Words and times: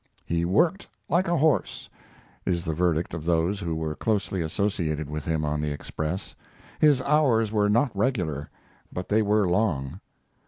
He 0.25 0.45
"worked 0.45 0.87
like 1.09 1.27
a 1.27 1.37
horse," 1.37 1.87
is 2.43 2.65
the 2.65 2.73
verdict 2.73 3.13
of 3.13 3.23
those 3.23 3.59
who 3.59 3.75
were 3.75 3.93
closely 3.95 4.41
associated 4.41 5.07
with 5.07 5.25
him 5.25 5.45
on 5.45 5.61
the 5.61 5.69
Express. 5.69 6.33
His 6.79 7.03
hours 7.03 7.51
were 7.51 7.69
not 7.69 7.95
regular, 7.95 8.49
but 8.91 9.09
they 9.09 9.21
were 9.21 9.47
long. 9.47 9.99